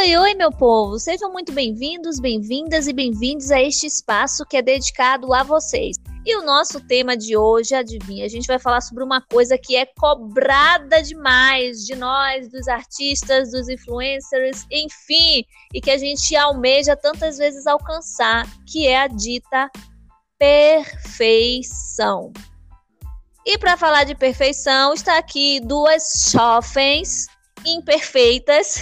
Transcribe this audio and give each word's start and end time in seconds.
Oi, 0.00 0.16
oi, 0.16 0.32
meu 0.34 0.50
povo! 0.50 0.98
Sejam 0.98 1.30
muito 1.30 1.52
bem-vindos, 1.52 2.18
bem-vindas 2.18 2.88
e 2.88 2.92
bem-vindos 2.92 3.50
a 3.50 3.60
este 3.60 3.86
espaço 3.86 4.46
que 4.46 4.56
é 4.56 4.62
dedicado 4.62 5.34
a 5.34 5.42
vocês. 5.42 5.98
E 6.24 6.34
o 6.38 6.42
nosso 6.42 6.80
tema 6.80 7.14
de 7.14 7.36
hoje, 7.36 7.74
adivinha, 7.74 8.24
a 8.24 8.28
gente 8.28 8.46
vai 8.46 8.58
falar 8.58 8.80
sobre 8.80 9.04
uma 9.04 9.20
coisa 9.20 9.58
que 9.58 9.76
é 9.76 9.84
cobrada 9.84 11.02
demais 11.02 11.84
de 11.84 11.94
nós, 11.96 12.48
dos 12.48 12.66
artistas, 12.66 13.50
dos 13.50 13.68
influencers, 13.68 14.64
enfim, 14.70 15.44
e 15.74 15.82
que 15.82 15.90
a 15.90 15.98
gente 15.98 16.34
almeja 16.34 16.96
tantas 16.96 17.36
vezes 17.36 17.66
alcançar, 17.66 18.48
que 18.66 18.86
é 18.86 19.02
a 19.02 19.06
dita 19.06 19.70
perfeição. 20.38 22.32
E 23.44 23.58
para 23.58 23.76
falar 23.76 24.04
de 24.04 24.14
perfeição, 24.14 24.94
está 24.94 25.18
aqui 25.18 25.60
duas 25.60 26.30
jovens 26.32 27.26
imperfeitas, 27.66 28.76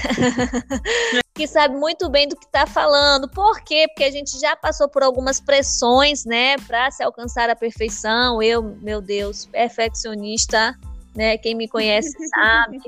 que 1.35 1.47
sabe 1.47 1.77
muito 1.77 2.09
bem 2.09 2.29
do 2.29 2.37
que 2.37 2.47
está 2.47 2.67
falando. 2.67 3.29
Por 3.29 3.61
quê? 3.61 3.87
Porque 3.89 4.05
a 4.05 4.11
gente 4.11 4.39
já 4.39 4.57
passou 4.57 4.89
por 4.89 5.03
algumas 5.03 5.41
pressões, 5.41 6.25
né, 6.25 6.57
para 6.67 6.91
se 6.91 7.03
alcançar 7.03 7.51
a 7.51 7.57
perfeição. 7.57 8.43
Eu, 8.43 8.63
meu 8.81 9.01
Deus, 9.01 9.47
perfeccionista, 9.47 10.77
né? 11.15 11.37
Quem 11.39 11.55
me 11.55 11.69
conhece 11.69 12.13
sabe. 12.35 12.81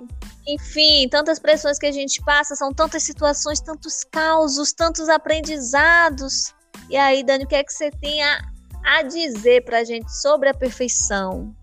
Enfim, 0.47 1.09
tantas 1.09 1.39
pressões 1.39 1.79
que 1.79 1.87
a 1.87 1.93
gente 1.93 2.23
passa, 2.23 2.57
são 2.57 2.73
tantas 2.73 3.03
situações, 3.03 3.61
tantos 3.61 4.05
causos, 4.05 4.73
tantos 4.73 5.09
aprendizados. 5.09 6.55
E 6.89 6.97
aí, 6.97 7.23
Dani, 7.23 7.45
o 7.45 7.47
que 7.47 7.55
é 7.55 7.63
que 7.63 7.73
você 7.73 7.91
tem 7.91 8.23
a, 8.23 8.41
a 8.85 9.03
dizer 9.03 9.65
para 9.65 9.79
a 9.79 9.85
gente 9.85 10.11
sobre 10.13 10.49
a 10.49 10.55
perfeição? 10.55 11.55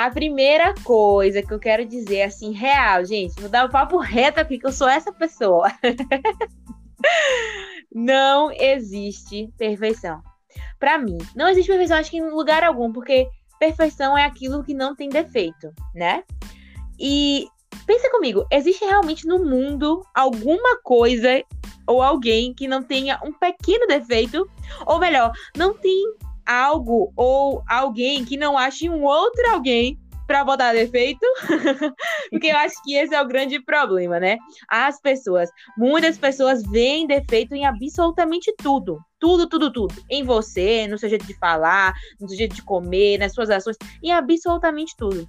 A 0.00 0.10
primeira 0.10 0.72
coisa 0.82 1.42
que 1.42 1.52
eu 1.52 1.58
quero 1.58 1.84
dizer, 1.84 2.22
assim, 2.22 2.52
real, 2.52 3.04
gente, 3.04 3.38
vou 3.38 3.50
dar 3.50 3.66
um 3.66 3.70
papo 3.70 3.98
reto 3.98 4.40
aqui, 4.40 4.58
que 4.58 4.66
eu 4.66 4.72
sou 4.72 4.88
essa 4.88 5.12
pessoa. 5.12 5.70
não 7.94 8.50
existe 8.50 9.52
perfeição. 9.58 10.22
Para 10.78 10.96
mim, 10.96 11.18
não 11.36 11.50
existe 11.50 11.68
perfeição, 11.68 11.98
acho 11.98 12.10
que 12.10 12.16
em 12.16 12.30
lugar 12.30 12.64
algum, 12.64 12.90
porque 12.90 13.28
perfeição 13.58 14.16
é 14.16 14.24
aquilo 14.24 14.64
que 14.64 14.72
não 14.72 14.96
tem 14.96 15.10
defeito, 15.10 15.70
né? 15.94 16.24
E 16.98 17.46
pensa 17.86 18.10
comigo, 18.10 18.46
existe 18.50 18.82
realmente 18.82 19.26
no 19.26 19.44
mundo 19.44 20.02
alguma 20.14 20.80
coisa 20.80 21.44
ou 21.86 22.02
alguém 22.02 22.54
que 22.54 22.66
não 22.66 22.82
tenha 22.82 23.20
um 23.22 23.34
pequeno 23.34 23.86
defeito? 23.86 24.50
Ou 24.86 24.98
melhor, 24.98 25.30
não 25.54 25.74
tem 25.74 26.02
algo 26.50 27.12
ou 27.14 27.62
alguém 27.68 28.24
que 28.24 28.36
não 28.36 28.58
ache 28.58 28.90
um 28.90 29.04
outro 29.04 29.48
alguém 29.50 29.96
para 30.26 30.44
botar 30.44 30.72
defeito, 30.72 31.26
porque 32.30 32.48
eu 32.48 32.56
acho 32.56 32.74
que 32.84 32.94
esse 32.94 33.14
é 33.14 33.20
o 33.20 33.26
grande 33.26 33.60
problema, 33.60 34.20
né? 34.20 34.36
As 34.68 35.00
pessoas, 35.00 35.50
muitas 35.76 36.18
pessoas 36.18 36.62
veem 36.62 37.06
defeito 37.06 37.54
em 37.54 37.66
absolutamente 37.66 38.52
tudo. 38.58 39.00
Tudo, 39.18 39.48
tudo, 39.48 39.72
tudo. 39.72 39.94
Em 40.08 40.22
você, 40.22 40.86
no 40.86 40.98
seu 40.98 41.08
jeito 41.08 41.26
de 41.26 41.34
falar, 41.34 41.92
no 42.20 42.28
seu 42.28 42.38
jeito 42.38 42.54
de 42.54 42.62
comer, 42.62 43.18
nas 43.18 43.32
suas 43.32 43.50
ações, 43.50 43.76
em 44.02 44.12
absolutamente 44.12 44.94
tudo. 44.96 45.28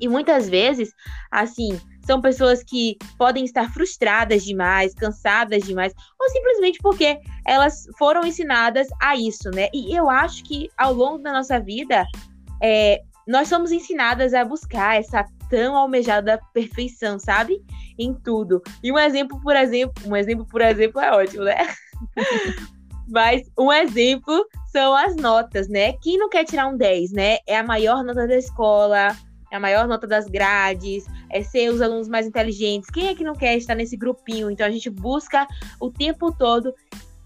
E 0.00 0.06
muitas 0.06 0.48
vezes, 0.48 0.90
assim, 1.30 1.78
são 2.08 2.22
pessoas 2.22 2.64
que 2.64 2.96
podem 3.18 3.44
estar 3.44 3.70
frustradas 3.70 4.42
demais, 4.42 4.94
cansadas 4.94 5.62
demais, 5.62 5.92
ou 6.18 6.26
simplesmente 6.30 6.78
porque 6.78 7.20
elas 7.46 7.86
foram 7.98 8.24
ensinadas 8.24 8.88
a 8.98 9.14
isso, 9.14 9.50
né? 9.50 9.68
E 9.74 9.94
eu 9.94 10.08
acho 10.08 10.42
que 10.42 10.70
ao 10.78 10.94
longo 10.94 11.18
da 11.18 11.34
nossa 11.34 11.60
vida, 11.60 12.06
é, 12.62 13.02
nós 13.26 13.46
somos 13.46 13.70
ensinadas 13.70 14.32
a 14.32 14.42
buscar 14.42 14.98
essa 14.98 15.22
tão 15.50 15.76
almejada 15.76 16.40
perfeição, 16.54 17.18
sabe? 17.18 17.62
Em 17.98 18.14
tudo. 18.14 18.62
E 18.82 18.90
um 18.90 18.98
exemplo, 18.98 19.38
por 19.42 19.54
exemplo, 19.54 20.02
um 20.06 20.16
exemplo, 20.16 20.46
por 20.46 20.62
exemplo, 20.62 21.02
é 21.02 21.12
ótimo, 21.12 21.44
né? 21.44 21.58
Mas 23.06 23.42
um 23.58 23.70
exemplo 23.70 24.46
são 24.72 24.96
as 24.96 25.14
notas, 25.14 25.68
né? 25.68 25.92
Quem 26.00 26.16
não 26.16 26.30
quer 26.30 26.44
tirar 26.44 26.68
um 26.68 26.76
10, 26.76 27.12
né? 27.12 27.36
É 27.46 27.58
a 27.58 27.62
maior 27.62 28.02
nota 28.02 28.26
da 28.26 28.36
escola, 28.36 29.14
é 29.50 29.56
a 29.56 29.60
maior 29.60 29.86
nota 29.86 30.06
das 30.06 30.26
grades, 30.26 31.04
é 31.30 31.42
ser 31.42 31.70
os 31.70 31.80
alunos 31.80 32.08
mais 32.08 32.26
inteligentes. 32.26 32.90
Quem 32.90 33.08
é 33.08 33.14
que 33.14 33.24
não 33.24 33.34
quer 33.34 33.56
estar 33.56 33.74
nesse 33.74 33.96
grupinho? 33.96 34.50
Então 34.50 34.66
a 34.66 34.70
gente 34.70 34.90
busca 34.90 35.46
o 35.80 35.90
tempo 35.90 36.32
todo 36.32 36.74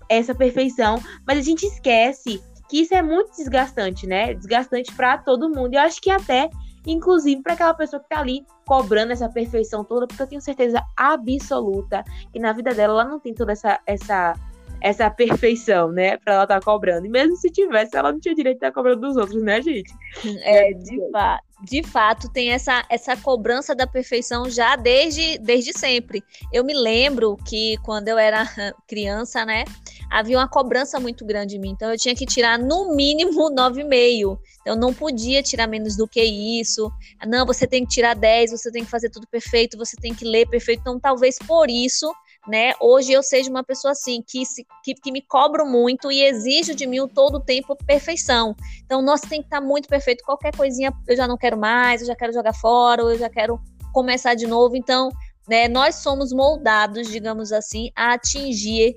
essa 0.08 0.34
perfeição, 0.34 1.00
mas 1.26 1.38
a 1.38 1.42
gente 1.42 1.64
esquece 1.64 2.42
que 2.68 2.80
isso 2.80 2.94
é 2.94 3.02
muito 3.02 3.36
desgastante, 3.36 4.06
né? 4.06 4.34
Desgastante 4.34 4.92
para 4.94 5.18
todo 5.18 5.50
mundo. 5.50 5.74
E 5.74 5.76
eu 5.76 5.82
acho 5.82 6.00
que 6.00 6.10
até 6.10 6.50
inclusive 6.86 7.42
para 7.42 7.52
aquela 7.52 7.74
pessoa 7.74 8.00
que 8.00 8.06
está 8.06 8.20
ali 8.20 8.44
cobrando 8.66 9.12
essa 9.12 9.28
perfeição 9.28 9.84
toda, 9.84 10.06
porque 10.06 10.22
eu 10.22 10.26
tenho 10.26 10.40
certeza 10.40 10.82
absoluta 10.96 12.02
que 12.32 12.40
na 12.40 12.52
vida 12.52 12.74
dela 12.74 12.94
ela 12.94 13.04
não 13.04 13.20
tem 13.20 13.34
toda 13.34 13.52
essa 13.52 13.80
essa 13.86 14.34
essa 14.80 15.08
perfeição, 15.08 15.92
né, 15.92 16.16
para 16.16 16.34
ela 16.34 16.42
estar 16.42 16.58
tá 16.58 16.64
cobrando. 16.64 17.06
E 17.06 17.08
mesmo 17.08 17.36
se 17.36 17.48
tivesse, 17.50 17.96
ela 17.96 18.10
não 18.10 18.18
tinha 18.18 18.34
direito 18.34 18.56
de 18.56 18.66
estar 18.66 18.72
tá 18.72 18.74
cobrando 18.74 19.00
dos 19.00 19.16
outros, 19.16 19.40
né, 19.40 19.62
gente? 19.62 19.94
É, 20.42 20.72
de 20.72 21.10
fato 21.12 21.51
de 21.62 21.82
fato 21.82 22.28
tem 22.28 22.50
essa, 22.50 22.84
essa 22.88 23.16
cobrança 23.16 23.74
da 23.74 23.86
perfeição 23.86 24.50
já 24.50 24.74
desde, 24.74 25.38
desde 25.38 25.72
sempre. 25.78 26.22
Eu 26.52 26.64
me 26.64 26.74
lembro 26.74 27.36
que 27.46 27.76
quando 27.84 28.08
eu 28.08 28.18
era 28.18 28.44
criança, 28.88 29.44
né, 29.44 29.64
havia 30.10 30.38
uma 30.38 30.48
cobrança 30.48 30.98
muito 30.98 31.24
grande 31.24 31.56
em 31.56 31.60
mim. 31.60 31.70
Então 31.70 31.90
eu 31.90 31.96
tinha 31.96 32.14
que 32.14 32.26
tirar 32.26 32.58
no 32.58 32.94
mínimo 32.94 33.48
9,5. 33.54 34.38
Eu 34.66 34.76
não 34.76 34.92
podia 34.92 35.42
tirar 35.42 35.66
menos 35.66 35.96
do 35.96 36.08
que 36.08 36.22
isso. 36.22 36.90
Não, 37.26 37.46
você 37.46 37.66
tem 37.66 37.84
que 37.84 37.92
tirar 37.92 38.14
10, 38.14 38.50
você 38.50 38.70
tem 38.70 38.84
que 38.84 38.90
fazer 38.90 39.10
tudo 39.10 39.26
perfeito, 39.26 39.78
você 39.78 39.96
tem 39.96 40.14
que 40.14 40.24
ler 40.24 40.48
perfeito. 40.48 40.80
Então 40.80 40.98
talvez 40.98 41.38
por 41.38 41.70
isso 41.70 42.12
né? 42.46 42.72
Hoje 42.80 43.12
eu 43.12 43.22
seja 43.22 43.50
uma 43.50 43.62
pessoa 43.62 43.92
assim, 43.92 44.22
que, 44.26 44.44
se, 44.44 44.66
que, 44.82 44.94
que 44.94 45.12
me 45.12 45.22
cobro 45.22 45.64
muito 45.64 46.10
e 46.10 46.22
exijo 46.24 46.74
de 46.74 46.86
mim 46.86 47.06
todo 47.08 47.36
o 47.36 47.40
tempo 47.40 47.76
perfeição. 47.86 48.54
Então, 48.84 49.00
nossa, 49.00 49.28
tem 49.28 49.40
que 49.40 49.46
estar 49.46 49.60
tá 49.60 49.66
muito 49.66 49.88
perfeito. 49.88 50.24
Qualquer 50.24 50.54
coisinha 50.56 50.92
eu 51.06 51.16
já 51.16 51.28
não 51.28 51.36
quero 51.36 51.56
mais, 51.56 52.00
eu 52.00 52.06
já 52.06 52.16
quero 52.16 52.32
jogar 52.32 52.54
fora, 52.54 53.02
ou 53.02 53.12
eu 53.12 53.18
já 53.18 53.30
quero 53.30 53.60
começar 53.92 54.34
de 54.34 54.46
novo. 54.46 54.76
Então, 54.76 55.10
né, 55.48 55.68
nós 55.68 55.96
somos 55.96 56.32
moldados, 56.32 57.08
digamos 57.08 57.52
assim, 57.52 57.90
a 57.96 58.14
atingir 58.14 58.94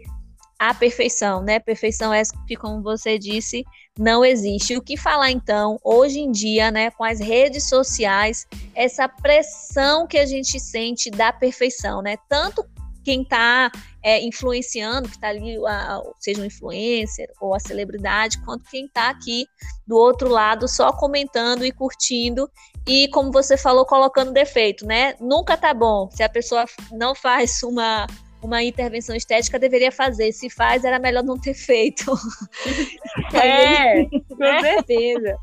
a 0.58 0.74
perfeição, 0.74 1.42
né? 1.44 1.60
Perfeição 1.60 2.14
é 2.14 2.22
que, 2.48 2.56
como 2.56 2.82
você 2.82 3.20
disse, 3.20 3.64
não 4.00 4.24
existe. 4.24 4.76
O 4.76 4.82
que 4.82 4.96
falar 4.96 5.30
então, 5.32 5.78
hoje 5.84 6.20
em 6.20 6.32
dia, 6.32 6.72
né, 6.72 6.90
com 6.92 7.04
as 7.04 7.20
redes 7.20 7.68
sociais, 7.68 8.48
essa 8.74 9.08
pressão 9.08 10.08
que 10.08 10.18
a 10.18 10.26
gente 10.26 10.60
sente 10.60 11.12
da 11.12 11.34
perfeição, 11.34 12.02
né? 12.02 12.16
Tanto 12.30 12.66
quem 13.06 13.22
está 13.22 13.72
é, 14.04 14.22
influenciando, 14.22 15.08
que 15.08 15.16
está 15.16 15.30
ali, 15.30 15.56
a, 15.66 16.02
seja 16.20 16.42
um 16.42 16.46
influencer 16.46 17.30
ou 17.40 17.54
a 17.54 17.60
celebridade, 17.60 18.44
quanto 18.44 18.70
quem 18.70 18.86
está 18.86 19.10
aqui 19.10 19.46
do 19.88 19.96
outro 19.96 20.28
lado 20.28 20.68
só 20.68 20.92
comentando 20.92 21.64
e 21.64 21.72
curtindo 21.72 22.50
e, 22.88 23.08
como 23.10 23.32
você 23.32 23.56
falou, 23.56 23.86
colocando 23.86 24.34
defeito, 24.34 24.86
né? 24.86 25.16
Nunca 25.22 25.56
tá 25.56 25.74
bom. 25.74 26.10
Se 26.12 26.24
a 26.24 26.30
pessoa 26.30 26.66
não 26.92 27.16
faz 27.16 27.62
uma 27.64 28.08
uma 28.42 28.64
intervenção 28.64 29.16
estética 29.16 29.58
deveria 29.58 29.92
fazer. 29.92 30.32
Se 30.32 30.52
faz, 30.52 30.84
era 30.84 31.00
melhor 31.00 31.24
não 31.24 31.38
ter 31.38 31.54
feito. 31.54 32.14
É, 33.34 34.06
com 34.30 34.36
né? 34.38 34.62
certeza. 34.62 35.38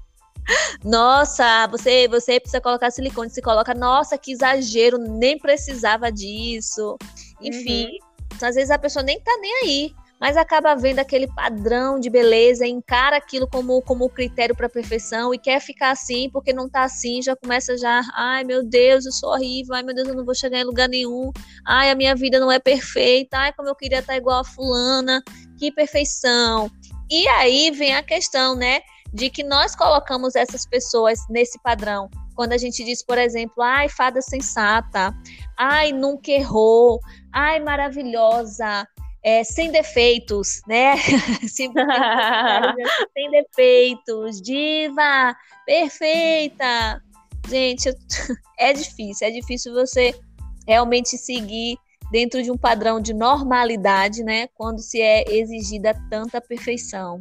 Nossa, 0.84 1.66
você, 1.68 2.08
você 2.08 2.40
precisa 2.40 2.60
colocar 2.60 2.90
silicone. 2.90 3.30
Se 3.30 3.40
coloca, 3.40 3.74
nossa, 3.74 4.18
que 4.18 4.32
exagero, 4.32 4.98
nem 4.98 5.38
precisava 5.38 6.10
disso. 6.10 6.96
Enfim, 7.40 7.86
uhum. 7.86 8.48
às 8.48 8.54
vezes 8.54 8.70
a 8.70 8.78
pessoa 8.78 9.02
nem 9.02 9.20
tá 9.20 9.36
nem 9.40 9.54
aí, 9.62 9.94
mas 10.20 10.36
acaba 10.36 10.76
vendo 10.76 11.00
aquele 11.00 11.26
padrão 11.26 11.98
de 11.98 12.08
beleza, 12.08 12.64
encara 12.64 13.16
aquilo 13.16 13.44
como, 13.48 13.82
como 13.82 14.08
critério 14.08 14.54
para 14.54 14.68
perfeição 14.68 15.34
e 15.34 15.38
quer 15.38 15.60
ficar 15.60 15.90
assim 15.90 16.30
porque 16.30 16.52
não 16.52 16.68
tá 16.68 16.84
assim, 16.84 17.20
já 17.20 17.34
começa 17.34 17.76
já, 17.76 18.00
ai 18.14 18.44
meu 18.44 18.62
Deus, 18.62 19.04
eu 19.04 19.10
sou 19.10 19.30
horrível, 19.30 19.74
ai 19.74 19.82
meu 19.82 19.92
Deus, 19.92 20.06
eu 20.06 20.14
não 20.14 20.24
vou 20.24 20.34
chegar 20.34 20.60
em 20.60 20.64
lugar 20.64 20.88
nenhum, 20.88 21.32
ai 21.66 21.90
a 21.90 21.96
minha 21.96 22.14
vida 22.14 22.38
não 22.38 22.52
é 22.52 22.60
perfeita, 22.60 23.36
ai 23.36 23.52
como 23.52 23.68
eu 23.68 23.74
queria 23.74 23.98
estar 23.98 24.16
igual 24.16 24.38
a 24.40 24.44
fulana, 24.44 25.20
que 25.58 25.72
perfeição. 25.72 26.70
E 27.10 27.26
aí 27.26 27.72
vem 27.72 27.94
a 27.96 28.02
questão, 28.02 28.54
né? 28.54 28.80
De 29.12 29.28
que 29.28 29.42
nós 29.42 29.76
colocamos 29.76 30.34
essas 30.34 30.66
pessoas 30.66 31.18
nesse 31.28 31.60
padrão. 31.62 32.08
Quando 32.34 32.52
a 32.52 32.58
gente 32.58 32.82
diz, 32.82 33.04
por 33.04 33.18
exemplo, 33.18 33.62
ai, 33.62 33.88
fada 33.88 34.22
sensata, 34.22 35.14
ai, 35.58 35.92
nunca 35.92 36.30
errou, 36.30 36.98
ai, 37.32 37.60
maravilhosa, 37.60 38.86
é, 39.22 39.44
sem 39.44 39.70
defeitos, 39.70 40.62
né? 40.66 40.94
sem 41.48 43.30
defeitos, 43.30 44.40
diva, 44.40 45.36
perfeita. 45.66 47.02
Gente, 47.48 47.90
é 48.58 48.72
difícil, 48.72 49.26
é 49.26 49.30
difícil 49.30 49.74
você 49.74 50.18
realmente 50.66 51.18
seguir 51.18 51.76
dentro 52.10 52.42
de 52.42 52.50
um 52.50 52.56
padrão 52.56 53.00
de 53.00 53.12
normalidade, 53.12 54.22
né? 54.22 54.48
Quando 54.54 54.80
se 54.80 55.00
é 55.00 55.24
exigida 55.28 55.94
tanta 56.10 56.40
perfeição. 56.40 57.20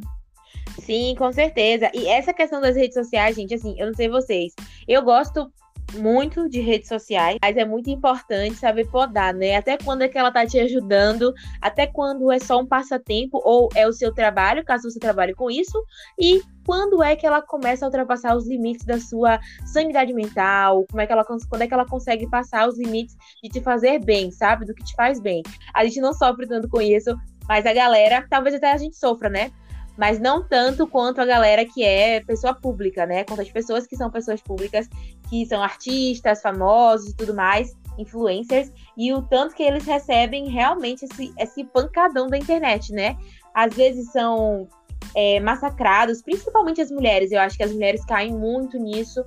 Sim, 0.85 1.15
com 1.17 1.31
certeza. 1.31 1.91
E 1.93 2.07
essa 2.07 2.33
questão 2.33 2.59
das 2.59 2.75
redes 2.75 2.95
sociais, 2.95 3.35
gente, 3.35 3.53
assim, 3.53 3.75
eu 3.77 3.87
não 3.87 3.93
sei 3.93 4.09
vocês. 4.09 4.53
Eu 4.87 5.03
gosto 5.03 5.51
muito 5.93 6.49
de 6.49 6.61
redes 6.61 6.87
sociais, 6.87 7.37
mas 7.41 7.57
é 7.57 7.65
muito 7.65 7.89
importante 7.89 8.55
saber 8.55 8.87
podar, 8.89 9.33
né? 9.33 9.57
Até 9.57 9.77
quando 9.77 10.03
é 10.03 10.07
que 10.07 10.17
ela 10.17 10.31
tá 10.31 10.45
te 10.45 10.59
ajudando, 10.59 11.33
até 11.61 11.85
quando 11.85 12.31
é 12.31 12.39
só 12.39 12.59
um 12.59 12.65
passatempo 12.65 13.41
ou 13.43 13.69
é 13.75 13.87
o 13.87 13.93
seu 13.93 14.13
trabalho, 14.13 14.63
caso 14.63 14.89
você 14.89 14.99
trabalhe 14.99 15.33
com 15.33 15.51
isso, 15.51 15.83
e 16.17 16.41
quando 16.65 17.03
é 17.03 17.15
que 17.15 17.25
ela 17.25 17.41
começa 17.41 17.85
a 17.85 17.87
ultrapassar 17.87 18.35
os 18.35 18.47
limites 18.47 18.85
da 18.85 18.99
sua 18.99 19.39
sanidade 19.65 20.13
mental, 20.13 20.85
como 20.89 21.01
é 21.01 21.07
que 21.07 21.13
ela 21.13 21.25
quando 21.25 21.61
é 21.61 21.67
que 21.67 21.73
ela 21.73 21.85
consegue 21.85 22.29
passar 22.29 22.67
os 22.67 22.77
limites 22.77 23.15
de 23.43 23.49
te 23.49 23.61
fazer 23.61 23.99
bem, 23.99 24.31
sabe? 24.31 24.65
Do 24.65 24.73
que 24.73 24.83
te 24.83 24.95
faz 24.95 25.19
bem. 25.19 25.43
A 25.73 25.83
gente 25.83 25.99
não 25.99 26.13
sofre 26.13 26.47
tanto 26.47 26.69
com 26.69 26.81
isso, 26.81 27.15
mas 27.47 27.65
a 27.65 27.73
galera, 27.73 28.25
talvez 28.29 28.55
até 28.55 28.71
a 28.71 28.77
gente 28.77 28.95
sofra, 28.95 29.29
né? 29.29 29.51
Mas 30.01 30.19
não 30.19 30.41
tanto 30.41 30.87
quanto 30.87 31.21
a 31.21 31.25
galera 31.27 31.63
que 31.63 31.83
é 31.83 32.21
pessoa 32.21 32.55
pública, 32.55 33.05
né? 33.05 33.23
Quanto 33.23 33.43
as 33.43 33.51
pessoas 33.51 33.85
que 33.85 33.95
são 33.95 34.09
pessoas 34.09 34.41
públicas, 34.41 34.89
que 35.29 35.45
são 35.45 35.61
artistas, 35.61 36.41
famosos 36.41 37.11
e 37.11 37.15
tudo 37.15 37.35
mais, 37.35 37.77
influencers, 37.99 38.71
e 38.97 39.13
o 39.13 39.21
tanto 39.21 39.53
que 39.53 39.61
eles 39.61 39.85
recebem 39.85 40.49
realmente 40.49 41.05
esse, 41.05 41.31
esse 41.37 41.63
pancadão 41.65 42.25
da 42.27 42.35
internet, 42.35 42.91
né? 42.91 43.15
Às 43.53 43.75
vezes 43.75 44.11
são 44.11 44.67
é, 45.15 45.39
massacrados, 45.39 46.23
principalmente 46.23 46.81
as 46.81 46.89
mulheres. 46.89 47.31
Eu 47.31 47.39
acho 47.39 47.55
que 47.55 47.63
as 47.63 47.71
mulheres 47.71 48.03
caem 48.03 48.33
muito 48.33 48.79
nisso, 48.79 49.23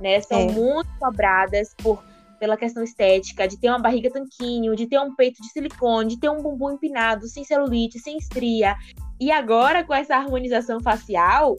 né? 0.00 0.20
São 0.22 0.40
é. 0.40 0.50
muito 0.50 0.90
cobradas 0.98 1.72
por 1.80 2.02
pela 2.38 2.56
questão 2.56 2.82
estética, 2.82 3.46
de 3.46 3.58
ter 3.58 3.68
uma 3.68 3.78
barriga 3.78 4.10
tanquinho, 4.10 4.76
de 4.76 4.86
ter 4.86 4.98
um 4.98 5.14
peito 5.14 5.42
de 5.42 5.48
silicone, 5.48 6.10
de 6.10 6.20
ter 6.20 6.28
um 6.28 6.42
bumbum 6.42 6.72
empinado, 6.72 7.26
sem 7.26 7.44
celulite, 7.44 7.98
sem 7.98 8.16
estria. 8.16 8.74
E 9.20 9.30
agora, 9.30 9.84
com 9.84 9.94
essa 9.94 10.16
harmonização 10.16 10.80
facial, 10.80 11.56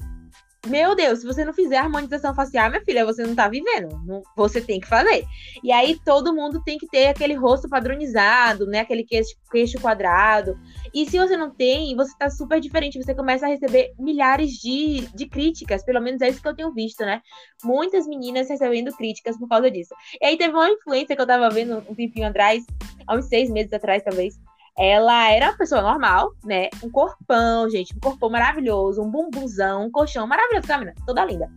meu 0.68 0.96
Deus, 0.96 1.20
se 1.20 1.26
você 1.26 1.44
não 1.44 1.54
fizer 1.54 1.78
harmonização 1.78 2.34
facial, 2.34 2.70
minha 2.70 2.84
filha, 2.84 3.06
você 3.06 3.24
não 3.26 3.36
tá 3.36 3.48
vivendo. 3.48 4.00
Não, 4.06 4.22
você 4.36 4.62
tem 4.62 4.80
que 4.80 4.88
fazer. 4.88 5.26
E 5.64 5.72
aí 5.72 6.00
todo 6.04 6.34
mundo 6.34 6.62
tem 6.64 6.78
que 6.78 6.88
ter 6.88 7.08
aquele 7.08 7.34
rosto 7.34 7.68
padronizado, 7.68 8.66
né? 8.66 8.80
Aquele 8.80 9.04
queixo, 9.04 9.36
queixo 9.52 9.80
quadrado. 9.80 10.58
E 10.94 11.06
se 11.06 11.18
você 11.18 11.36
não 11.36 11.50
tem, 11.50 11.96
você 11.96 12.16
tá 12.18 12.30
super 12.30 12.60
diferente. 12.60 13.02
Você 13.02 13.16
começa 13.16 13.46
a 13.46 13.50
receber 13.50 13.94
milhares 13.98 14.52
de, 14.54 15.08
de 15.16 15.28
críticas. 15.28 15.84
Pelo 15.84 16.02
menos 16.02 16.22
é 16.22 16.30
isso 16.30 16.42
que 16.42 16.48
eu 16.48 16.56
tenho 16.56 16.74
visto, 16.74 17.06
né? 17.06 17.22
Muitas 17.64 18.08
meninas 18.08 18.50
recebendo 18.50 18.96
críticas 18.96 19.38
por 19.38 19.48
causa 19.48 19.72
disso. 19.72 19.94
E 20.22 20.26
aí 20.26 20.38
teve 20.38 20.54
uma 20.54 20.70
influência 20.70 21.16
que 21.16 21.22
eu 21.22 21.28
tava 21.28 21.50
vendo 21.50 21.84
um 21.90 21.96
tempinho 21.96 22.28
atrás, 22.28 22.64
há 23.06 23.16
uns 23.16 23.26
seis 23.26 23.50
meses 23.50 23.72
atrás, 23.74 24.04
talvez 24.04 24.40
ela 24.78 25.32
era 25.32 25.48
uma 25.48 25.58
pessoa 25.58 25.82
normal, 25.82 26.32
né? 26.44 26.70
Um 26.84 26.90
corpão, 26.90 27.70
gente, 27.70 27.96
um 27.96 28.00
corpão 28.00 28.30
maravilhoso, 28.30 29.02
um 29.02 29.10
bumbuzão, 29.10 29.86
um 29.86 29.92
colchão 29.92 30.28
maravilhoso, 30.28 30.68
menina? 30.68 30.94
Toda 31.06 31.26
linda. 31.26 31.50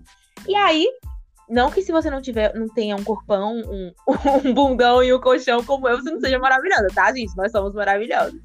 E 0.49 0.57
aí, 0.57 0.89
não 1.49 1.71
que 1.71 1.83
se 1.83 1.93
você 1.93 2.09
não 2.09 2.23
tiver, 2.23 2.55
não 2.55 2.67
tenha 2.69 2.97
um 2.97 3.05
corpão, 3.05 3.57
um, 3.57 3.93
um 4.49 4.55
bundão 4.55 5.03
e 5.03 5.13
um 5.13 5.21
colchão 5.21 5.63
como 5.63 5.87
eu, 5.87 5.99
você 5.99 6.11
não 6.11 6.21
seja 6.21 6.39
maravilhosa, 6.39 6.89
tá, 6.95 7.13
gente? 7.13 7.37
Nós 7.37 7.53
somos 7.53 7.75
maravilhosos. 7.75 8.41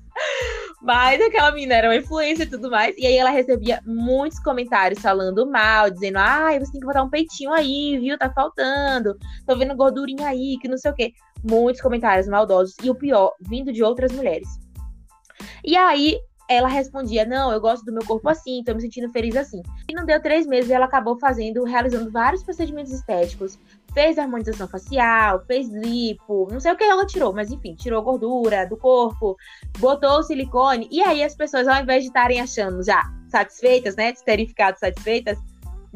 Mas 0.81 1.21
aquela 1.21 1.51
menina 1.51 1.75
era 1.75 1.87
uma 1.87 1.95
influência 1.95 2.43
e 2.43 2.49
tudo 2.49 2.69
mais. 2.69 2.95
E 2.97 3.05
aí 3.07 3.17
ela 3.17 3.29
recebia 3.29 3.81
muitos 3.85 4.39
comentários 4.39 5.01
falando 5.01 5.49
mal, 5.49 5.89
dizendo: 5.89 6.17
ai, 6.17 6.59
você 6.59 6.71
tem 6.71 6.81
que 6.81 6.87
botar 6.87 7.03
um 7.03 7.09
peitinho 7.09 7.51
aí, 7.53 7.97
viu? 7.97 8.17
Tá 8.17 8.29
faltando. 8.29 9.17
Tô 9.47 9.55
vendo 9.55 9.75
gordurinha 9.75 10.27
aí, 10.27 10.57
que 10.61 10.67
não 10.67 10.77
sei 10.77 10.91
o 10.91 10.93
quê. 10.93 11.13
Muitos 11.43 11.81
comentários 11.81 12.27
maldosos. 12.27 12.75
E 12.83 12.89
o 12.89 12.95
pior, 12.95 13.33
vindo 13.39 13.71
de 13.71 13.83
outras 13.83 14.11
mulheres. 14.11 14.47
E 15.65 15.75
aí 15.75 16.19
ela 16.47 16.67
respondia: 16.67 17.25
Não, 17.25 17.51
eu 17.51 17.59
gosto 17.59 17.83
do 17.83 17.91
meu 17.91 18.05
corpo 18.05 18.29
assim, 18.29 18.63
tô 18.63 18.73
me 18.73 18.81
sentindo 18.81 19.11
feliz 19.11 19.35
assim. 19.35 19.61
E 19.89 19.93
não 19.93 20.05
deu 20.05 20.21
três 20.21 20.45
meses, 20.45 20.69
ela 20.69 20.85
acabou 20.85 21.17
fazendo, 21.17 21.63
realizando 21.63 22.11
vários 22.11 22.43
procedimentos 22.43 22.91
estéticos. 22.91 23.57
Fez 23.93 24.17
harmonização 24.17 24.67
facial, 24.67 25.43
fez 25.47 25.69
lipo, 25.69 26.47
não 26.51 26.59
sei 26.59 26.71
o 26.71 26.75
que 26.75 26.83
ela 26.83 27.05
tirou, 27.05 27.33
mas 27.33 27.49
enfim, 27.49 27.75
tirou 27.75 28.03
gordura 28.03 28.67
do 28.67 28.77
corpo, 28.77 29.37
botou 29.79 30.19
o 30.19 30.23
silicone. 30.23 30.87
E 30.91 31.01
aí 31.01 31.23
as 31.23 31.35
pessoas, 31.35 31.67
ao 31.67 31.81
invés 31.81 32.03
de 32.03 32.09
estarem 32.09 32.41
achando 32.41 32.83
já 32.83 33.01
satisfeitas, 33.29 33.95
né, 33.95 34.13
ficado 34.47 34.77
satisfeitas, 34.77 35.37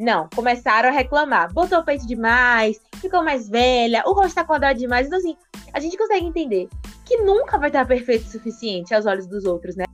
não, 0.00 0.28
começaram 0.34 0.88
a 0.88 0.92
reclamar. 0.92 1.52
Botou 1.52 1.78
o 1.78 1.84
peito 1.84 2.06
demais, 2.06 2.80
ficou 2.96 3.22
mais 3.22 3.48
velha, 3.48 4.02
o 4.06 4.12
rosto 4.12 4.34
tá 4.34 4.44
quadrado 4.44 4.78
demais. 4.78 5.06
Então, 5.06 5.18
assim, 5.18 5.36
a 5.72 5.78
gente 5.78 5.96
consegue 5.96 6.26
entender 6.26 6.68
que 7.04 7.18
nunca 7.18 7.58
vai 7.58 7.68
estar 7.68 7.86
perfeito 7.86 8.24
o 8.24 8.30
suficiente 8.30 8.94
aos 8.94 9.04
olhos 9.04 9.26
dos 9.26 9.44
outros, 9.44 9.76
né? 9.76 9.84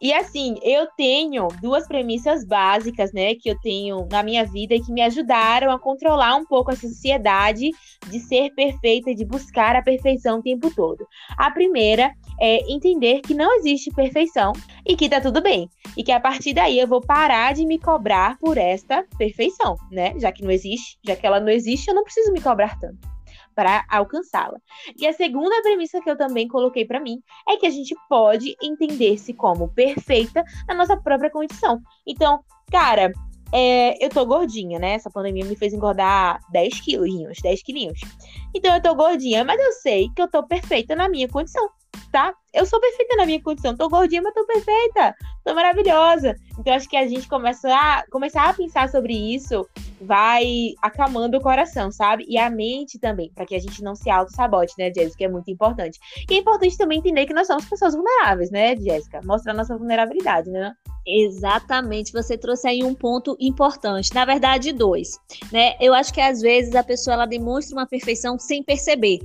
E 0.00 0.12
assim, 0.12 0.56
eu 0.62 0.86
tenho 0.96 1.48
duas 1.62 1.86
premissas 1.86 2.44
básicas, 2.44 3.12
né, 3.12 3.34
que 3.34 3.48
eu 3.48 3.58
tenho 3.60 4.06
na 4.10 4.22
minha 4.22 4.44
vida 4.44 4.74
e 4.74 4.80
que 4.80 4.92
me 4.92 5.00
ajudaram 5.00 5.70
a 5.70 5.78
controlar 5.78 6.36
um 6.36 6.44
pouco 6.44 6.70
essa 6.70 6.88
sociedade 6.88 7.70
de 8.08 8.20
ser 8.20 8.50
perfeita 8.54 9.14
de 9.14 9.24
buscar 9.24 9.76
a 9.76 9.82
perfeição 9.82 10.38
o 10.38 10.42
tempo 10.42 10.74
todo. 10.74 11.06
A 11.38 11.50
primeira 11.50 12.12
é 12.40 12.60
entender 12.70 13.20
que 13.20 13.34
não 13.34 13.56
existe 13.58 13.90
perfeição 13.92 14.52
e 14.86 14.96
que 14.96 15.08
tá 15.08 15.20
tudo 15.20 15.40
bem. 15.40 15.68
E 15.96 16.02
que 16.02 16.12
a 16.12 16.20
partir 16.20 16.52
daí 16.52 16.78
eu 16.78 16.88
vou 16.88 17.00
parar 17.00 17.54
de 17.54 17.64
me 17.64 17.78
cobrar 17.78 18.36
por 18.38 18.58
esta 18.58 19.04
perfeição, 19.16 19.76
né? 19.90 20.18
Já 20.18 20.32
que 20.32 20.42
não 20.42 20.50
existe, 20.50 20.98
já 21.04 21.14
que 21.14 21.26
ela 21.26 21.40
não 21.40 21.48
existe, 21.48 21.88
eu 21.88 21.94
não 21.94 22.02
preciso 22.04 22.32
me 22.32 22.40
cobrar 22.40 22.78
tanto 22.78 23.13
para 23.54 23.84
alcançá-la. 23.88 24.58
E 24.96 25.06
a 25.06 25.12
segunda 25.12 25.62
premissa 25.62 26.00
que 26.00 26.10
eu 26.10 26.16
também 26.16 26.48
coloquei 26.48 26.84
para 26.84 27.00
mim 27.00 27.20
é 27.48 27.56
que 27.56 27.66
a 27.66 27.70
gente 27.70 27.94
pode 28.08 28.56
entender-se 28.62 29.32
como 29.32 29.68
perfeita 29.68 30.44
na 30.68 30.74
nossa 30.74 30.96
própria 30.96 31.30
condição. 31.30 31.80
Então, 32.06 32.40
cara, 32.70 33.12
é, 33.52 34.04
eu 34.04 34.10
tô 34.10 34.26
gordinha, 34.26 34.78
né? 34.78 34.94
Essa 34.94 35.10
pandemia 35.10 35.44
me 35.44 35.56
fez 35.56 35.72
engordar 35.72 36.40
10 36.50 36.80
quilos, 36.80 37.40
10 37.42 37.62
quilinhos. 37.62 38.00
Então 38.54 38.74
eu 38.74 38.82
tô 38.82 38.94
gordinha, 38.94 39.44
mas 39.44 39.60
eu 39.60 39.72
sei 39.74 40.08
que 40.14 40.20
eu 40.20 40.28
tô 40.28 40.42
perfeita 40.42 40.96
na 40.96 41.08
minha 41.08 41.28
condição 41.28 41.68
tá? 42.14 42.32
Eu 42.52 42.64
sou 42.64 42.80
perfeita 42.80 43.16
na 43.16 43.26
minha 43.26 43.42
condição. 43.42 43.76
Tô 43.76 43.88
gordinha, 43.88 44.22
mas 44.22 44.32
tô 44.32 44.46
perfeita. 44.46 45.16
Tô 45.44 45.52
maravilhosa. 45.52 46.36
Então, 46.56 46.72
acho 46.72 46.88
que 46.88 46.96
a 46.96 47.08
gente 47.08 47.26
começa 47.26 47.68
a, 47.68 48.04
começar 48.08 48.48
a 48.48 48.54
pensar 48.54 48.88
sobre 48.88 49.12
isso 49.34 49.68
vai 50.00 50.74
acalmando 50.80 51.38
o 51.38 51.40
coração, 51.40 51.90
sabe? 51.90 52.24
E 52.28 52.38
a 52.38 52.48
mente 52.48 52.98
também, 53.00 53.32
para 53.34 53.46
que 53.46 53.54
a 53.56 53.58
gente 53.58 53.82
não 53.82 53.96
se 53.96 54.08
auto-sabote, 54.10 54.74
né, 54.78 54.92
Jéssica? 54.94 55.18
Que 55.18 55.24
é 55.24 55.28
muito 55.28 55.50
importante. 55.50 55.98
E 56.30 56.34
é 56.34 56.38
importante 56.38 56.76
também 56.76 56.98
entender 56.98 57.26
que 57.26 57.34
nós 57.34 57.48
somos 57.48 57.64
pessoas 57.64 57.94
vulneráveis, 57.94 58.50
né, 58.50 58.76
Jéssica? 58.76 59.20
Mostrar 59.24 59.52
nossa 59.52 59.76
vulnerabilidade, 59.76 60.50
né? 60.50 60.72
Exatamente, 61.06 62.12
você 62.12 62.38
trouxe 62.38 62.68
aí 62.68 62.84
um 62.84 62.94
ponto 62.94 63.36
importante. 63.40 64.14
Na 64.14 64.24
verdade, 64.24 64.72
dois, 64.72 65.18
né? 65.50 65.74
Eu 65.80 65.92
acho 65.92 66.14
que 66.14 66.20
às 66.20 66.40
vezes 66.40 66.76
a 66.76 66.84
pessoa 66.84 67.14
ela 67.14 67.26
demonstra 67.26 67.76
uma 67.76 67.86
perfeição 67.86 68.38
sem 68.38 68.62
perceber. 68.62 69.18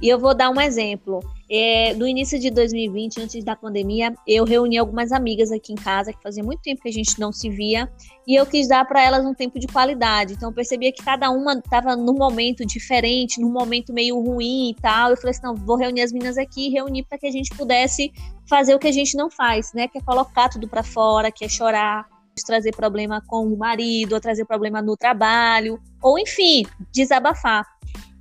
E 0.00 0.08
eu 0.08 0.18
vou 0.18 0.34
dar 0.34 0.50
um 0.50 0.60
exemplo. 0.60 1.20
É, 1.48 1.94
no 1.94 2.08
início 2.08 2.40
de 2.40 2.50
2020, 2.50 3.20
antes 3.20 3.44
da 3.44 3.54
pandemia, 3.54 4.12
eu 4.26 4.44
reuni 4.44 4.76
algumas 4.76 5.12
amigas 5.12 5.52
aqui 5.52 5.72
em 5.72 5.76
casa, 5.76 6.12
que 6.12 6.20
fazia 6.20 6.42
muito 6.42 6.60
tempo 6.60 6.82
que 6.82 6.88
a 6.88 6.92
gente 6.92 7.20
não 7.20 7.32
se 7.32 7.48
via, 7.48 7.88
e 8.26 8.34
eu 8.34 8.44
quis 8.44 8.66
dar 8.68 8.84
para 8.84 9.04
elas 9.04 9.24
um 9.24 9.32
tempo 9.32 9.58
de 9.60 9.68
qualidade. 9.68 10.34
Então, 10.34 10.48
eu 10.48 10.54
percebia 10.54 10.92
que 10.92 11.04
cada 11.04 11.30
uma 11.30 11.54
estava 11.54 11.94
num 11.94 12.14
momento 12.14 12.66
diferente, 12.66 13.40
num 13.40 13.50
momento 13.50 13.92
meio 13.92 14.18
ruim 14.20 14.70
e 14.70 14.74
tal. 14.74 15.10
Eu 15.10 15.16
falei 15.16 15.30
assim: 15.30 15.42
não, 15.44 15.54
vou 15.54 15.76
reunir 15.76 16.02
as 16.02 16.12
meninas 16.12 16.36
aqui, 16.36 16.68
reunir 16.68 17.04
para 17.04 17.16
que 17.16 17.26
a 17.26 17.32
gente 17.32 17.54
pudesse 17.56 18.12
fazer 18.48 18.74
o 18.74 18.78
que 18.78 18.88
a 18.88 18.92
gente 18.92 19.16
não 19.16 19.30
faz, 19.30 19.72
né? 19.72 19.86
Que 19.86 19.98
é 19.98 20.00
colocar 20.00 20.48
tudo 20.48 20.68
para 20.68 20.82
fora, 20.82 21.30
que 21.30 21.44
é 21.44 21.48
chorar, 21.48 22.06
trazer 22.44 22.74
problema 22.74 23.22
com 23.24 23.46
o 23.46 23.56
marido, 23.56 24.14
ou 24.14 24.20
trazer 24.20 24.44
problema 24.44 24.82
no 24.82 24.96
trabalho, 24.96 25.80
ou 26.02 26.18
enfim, 26.18 26.66
desabafar. 26.92 27.64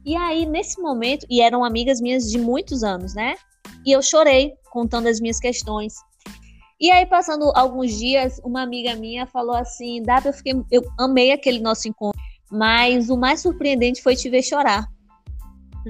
E 0.05 0.15
aí, 0.15 0.45
nesse 0.45 0.79
momento, 0.79 1.25
e 1.29 1.41
eram 1.41 1.63
amigas 1.63 1.99
minhas 1.99 2.29
de 2.29 2.37
muitos 2.37 2.83
anos, 2.83 3.15
né? 3.15 3.35
E 3.85 3.91
eu 3.91 4.01
chorei 4.01 4.53
contando 4.71 5.07
as 5.07 5.19
minhas 5.19 5.39
questões. 5.39 5.95
E 6.79 6.91
aí, 6.91 7.05
passando 7.05 7.51
alguns 7.55 7.97
dias, 7.97 8.39
uma 8.43 8.61
amiga 8.61 8.95
minha 8.95 9.25
falou 9.25 9.55
assim: 9.55 10.03
Data, 10.03 10.29
eu 10.29 10.33
fiquei. 10.33 10.53
Eu 10.71 10.83
amei 10.99 11.31
aquele 11.31 11.59
nosso 11.59 11.87
encontro, 11.87 12.19
mas 12.51 13.09
o 13.09 13.17
mais 13.17 13.41
surpreendente 13.41 14.03
foi 14.03 14.15
te 14.15 14.29
ver 14.29 14.43
chorar. 14.43 14.87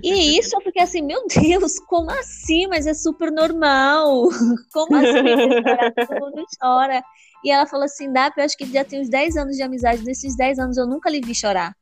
E 0.03 0.37
isso 0.37 0.55
eu 0.55 0.61
fiquei 0.61 0.83
assim, 0.83 1.01
meu 1.01 1.25
Deus, 1.27 1.79
como 1.79 2.11
assim? 2.11 2.67
Mas 2.67 2.85
é 2.85 2.93
super 2.93 3.31
normal. 3.31 4.27
Como 4.73 4.93
assim? 4.93 5.23
Todo 6.07 6.19
mundo 6.19 6.45
chora. 6.59 7.01
E 7.43 7.51
ela 7.51 7.65
falou 7.65 7.85
assim, 7.85 8.11
Dap, 8.11 8.37
eu 8.37 8.43
acho 8.43 8.57
que 8.57 8.65
já 8.65 8.83
tem 8.83 8.99
uns 8.99 9.09
10 9.09 9.37
anos 9.37 9.55
de 9.55 9.63
amizade. 9.63 10.03
Nesses 10.03 10.35
10 10.35 10.59
anos 10.59 10.77
eu 10.77 10.85
nunca 10.85 11.09
lhe 11.09 11.21
vi 11.21 11.33
chorar. 11.33 11.73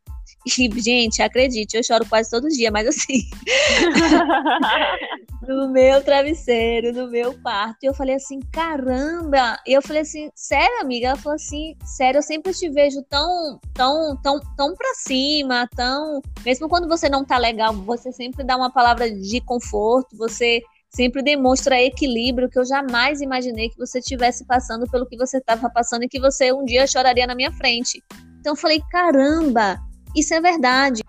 E, 0.46 0.82
gente, 0.82 1.22
acredite, 1.22 1.78
eu 1.78 1.84
choro 1.84 2.06
quase 2.08 2.30
todo 2.30 2.50
dia, 2.50 2.70
mas 2.70 2.86
assim. 2.86 3.22
no 5.48 5.70
meu 5.70 6.04
travesseiro, 6.04 6.94
no 6.94 7.10
meu 7.10 7.34
quarto. 7.42 7.78
E 7.84 7.86
eu 7.86 7.94
falei 7.94 8.16
assim, 8.16 8.40
caramba! 8.52 9.58
E 9.66 9.74
eu 9.74 9.82
falei 9.82 10.02
assim, 10.02 10.30
sério, 10.36 10.82
amiga? 10.82 11.08
Ela 11.08 11.18
falou 11.18 11.36
assim, 11.36 11.76
sério, 11.86 12.18
eu 12.20 12.22
sempre 12.22 12.54
te 12.54 12.70
vejo 12.70 13.02
tão, 13.10 13.60
tão, 13.74 14.18
tão, 14.22 14.40
tão 14.58 14.76
pra 14.76 14.94
cima, 14.96 15.68
tão. 15.76 16.22
Mesmo 16.46 16.70
quando 16.70 16.88
você 16.88 17.10
não 17.10 17.26
tá 17.26 17.38
legal, 17.38 17.74
você 17.74 18.12
sempre 18.12 18.44
dá 18.44 18.56
uma 18.56 18.72
palavra 18.72 19.10
de 19.10 19.42
conforto, 19.42 20.18
você 20.18 20.62
sempre 20.90 21.24
demonstra 21.24 21.82
equilíbrio 21.82 22.50
que 22.50 22.60
eu 22.60 22.66
jamais 22.66 23.20
imaginei 23.20 23.70
que 23.70 23.78
você 23.78 24.00
estivesse 24.00 24.46
passando 24.46 24.90
pelo 24.90 25.08
que 25.08 25.18
você 25.18 25.40
estava 25.40 25.70
passando 25.70 26.04
e 26.04 26.08
que 26.08 26.20
você 26.20 26.54
um 26.54 26.64
dia 26.64 26.86
choraria 26.86 27.26
na 27.26 27.36
minha 27.36 27.52
frente. 27.52 28.02
Então 28.40 28.54
eu 28.54 28.58
falei, 28.58 28.82
caramba, 28.92 29.80
isso 30.16 30.34
é 30.34 30.42
verdade. 30.42 31.02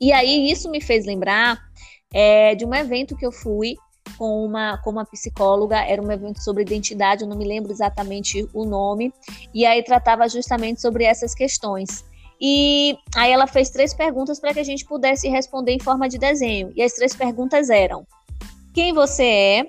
E 0.00 0.12
aí 0.12 0.50
isso 0.50 0.70
me 0.70 0.80
fez 0.80 1.06
lembrar 1.06 1.58
é, 2.12 2.54
de 2.54 2.64
um 2.64 2.74
evento 2.74 3.16
que 3.16 3.26
eu 3.26 3.32
fui 3.32 3.76
com 4.16 4.44
uma, 4.44 4.78
com 4.78 4.90
uma 4.90 5.04
psicóloga, 5.04 5.78
era 5.78 6.00
um 6.00 6.10
evento 6.10 6.42
sobre 6.42 6.62
identidade, 6.62 7.22
eu 7.22 7.28
não 7.28 7.36
me 7.36 7.44
lembro 7.44 7.72
exatamente 7.72 8.48
o 8.54 8.64
nome, 8.64 9.12
e 9.52 9.66
aí 9.66 9.82
tratava 9.82 10.28
justamente 10.28 10.80
sobre 10.80 11.04
essas 11.04 11.34
questões. 11.34 12.04
E 12.40 12.96
aí 13.14 13.32
ela 13.32 13.46
fez 13.46 13.70
três 13.70 13.94
perguntas 13.94 14.38
para 14.38 14.52
que 14.52 14.60
a 14.60 14.64
gente 14.64 14.84
pudesse 14.84 15.28
responder 15.28 15.72
em 15.72 15.80
forma 15.80 16.08
de 16.08 16.18
desenho. 16.18 16.72
E 16.76 16.82
as 16.82 16.92
três 16.92 17.16
perguntas 17.16 17.70
eram: 17.70 18.06
quem 18.74 18.92
você 18.92 19.24
é, 19.24 19.68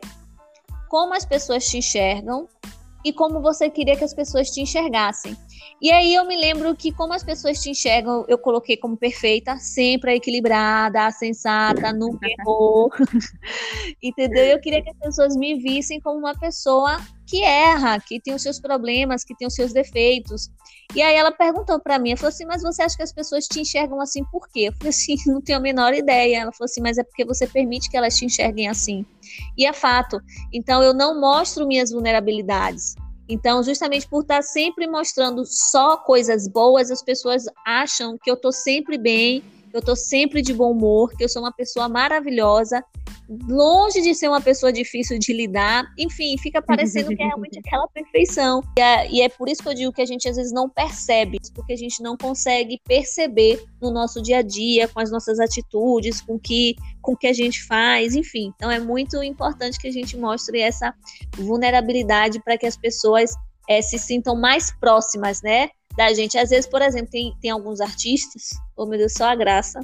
como 0.89 1.13
as 1.13 1.25
pessoas 1.25 1.65
te 1.65 1.77
enxergam 1.77 2.47
e 3.05 3.13
como 3.13 3.41
você 3.41 3.69
queria 3.69 3.95
que 3.95 4.03
as 4.03 4.13
pessoas 4.13 4.49
te 4.49 4.61
enxergassem. 4.61 5.35
E 5.81 5.91
aí 5.91 6.13
eu 6.13 6.25
me 6.25 6.35
lembro 6.35 6.75
que 6.75 6.91
como 6.91 7.13
as 7.13 7.23
pessoas 7.23 7.61
te 7.61 7.69
enxergam, 7.69 8.25
eu 8.27 8.37
coloquei 8.37 8.75
como 8.77 8.97
perfeita, 8.97 9.57
sempre 9.57 10.15
equilibrada, 10.15 11.09
sensata, 11.11 11.93
nunca 11.93 12.27
errou. 12.39 12.91
Entendeu? 14.01 14.45
Eu 14.45 14.59
queria 14.59 14.81
que 14.81 14.89
as 14.89 14.97
pessoas 14.97 15.35
me 15.35 15.55
vissem 15.55 15.99
como 15.99 16.17
uma 16.19 16.37
pessoa 16.37 16.97
que 17.27 17.43
erra, 17.43 17.99
que 17.99 18.19
tem 18.19 18.33
os 18.33 18.41
seus 18.41 18.59
problemas, 18.59 19.23
que 19.23 19.35
tem 19.35 19.47
os 19.47 19.53
seus 19.53 19.73
defeitos. 19.73 20.49
E 20.95 21.01
aí 21.01 21.15
ela 21.15 21.31
perguntou 21.31 21.79
para 21.79 21.99
mim, 21.99 22.11
ela 22.11 22.17
falou 22.17 22.29
assim, 22.29 22.45
mas 22.45 22.61
você 22.61 22.81
acha 22.81 22.95
que 22.95 23.03
as 23.03 23.11
pessoas 23.11 23.45
te 23.45 23.59
enxergam 23.59 23.99
assim 23.99 24.23
por 24.25 24.47
quê? 24.47 24.69
Eu 24.69 24.73
falei 24.73 24.89
assim, 24.89 25.15
não 25.27 25.41
tenho 25.41 25.57
a 25.57 25.61
menor 25.61 25.93
ideia. 25.93 26.37
Ela 26.37 26.51
falou 26.53 26.65
assim, 26.65 26.81
mas 26.81 26.97
é 26.97 27.03
porque 27.03 27.25
você 27.25 27.45
permite 27.45 27.89
que 27.89 27.97
elas 27.97 28.15
te 28.15 28.25
enxerguem 28.25 28.69
assim. 28.69 29.05
E 29.57 29.65
é 29.65 29.73
fato. 29.73 30.21
Então 30.53 30.81
eu 30.81 30.93
não 30.93 31.19
mostro 31.19 31.67
minhas 31.67 31.91
vulnerabilidades. 31.91 32.95
Então, 33.29 33.61
justamente 33.61 34.07
por 34.07 34.21
estar 34.21 34.41
sempre 34.41 34.87
mostrando 34.87 35.43
só 35.45 35.97
coisas 35.97 36.47
boas, 36.47 36.89
as 36.89 37.03
pessoas 37.03 37.45
acham 37.65 38.17
que 38.17 38.29
eu 38.29 38.35
estou 38.35 38.51
sempre 38.51 38.97
bem, 38.97 39.43
eu 39.77 39.81
estou 39.81 39.95
sempre 39.95 40.41
de 40.41 40.53
bom 40.53 40.71
humor, 40.71 41.11
que 41.15 41.23
eu 41.23 41.29
sou 41.29 41.41
uma 41.41 41.51
pessoa 41.51 41.87
maravilhosa 41.87 42.83
longe 43.29 44.01
de 44.01 44.15
ser 44.15 44.29
uma 44.29 44.39
pessoa 44.39 44.71
difícil 44.71 45.19
de 45.19 45.33
lidar, 45.33 45.85
enfim, 45.97 46.37
fica 46.37 46.61
parecendo 46.61 47.15
que 47.15 47.21
é 47.21 47.25
realmente 47.25 47.59
aquela 47.65 47.87
perfeição. 47.89 48.61
E 48.77 48.81
é, 48.81 49.11
e 49.11 49.21
é, 49.21 49.29
por 49.29 49.49
isso 49.49 49.61
que 49.61 49.69
eu 49.69 49.73
digo 49.73 49.91
que 49.91 50.01
a 50.01 50.05
gente 50.05 50.27
às 50.29 50.37
vezes 50.37 50.53
não 50.53 50.69
percebe, 50.69 51.37
porque 51.53 51.73
a 51.73 51.77
gente 51.77 52.01
não 52.01 52.15
consegue 52.15 52.79
perceber 52.85 53.63
no 53.81 53.91
nosso 53.91 54.21
dia 54.21 54.37
a 54.37 54.41
dia, 54.41 54.87
com 54.87 54.99
as 54.99 55.11
nossas 55.11 55.39
atitudes, 55.39 56.21
com 56.21 56.39
que, 56.39 56.75
com 57.01 57.13
o 57.13 57.17
que 57.17 57.27
a 57.27 57.33
gente 57.33 57.63
faz, 57.65 58.15
enfim. 58.15 58.53
Então 58.55 58.71
é 58.71 58.79
muito 58.79 59.21
importante 59.21 59.77
que 59.77 59.87
a 59.87 59.91
gente 59.91 60.15
mostre 60.17 60.61
essa 60.61 60.93
vulnerabilidade 61.37 62.41
para 62.41 62.57
que 62.57 62.65
as 62.65 62.77
pessoas 62.77 63.31
é, 63.67 63.81
se 63.81 63.99
sintam 63.99 64.35
mais 64.35 64.71
próximas, 64.79 65.41
né? 65.41 65.69
Da 65.97 66.13
gente. 66.13 66.37
Às 66.37 66.51
vezes, 66.51 66.67
por 66.67 66.81
exemplo, 66.81 67.09
tem, 67.11 67.35
tem 67.41 67.51
alguns 67.51 67.81
artistas, 67.81 68.51
oh 68.77 68.85
meu 68.85 68.99
Deus, 68.99 69.13
só 69.13 69.25
a 69.25 69.35
graça, 69.35 69.79